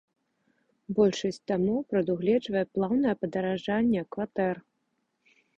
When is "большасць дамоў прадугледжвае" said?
0.99-2.65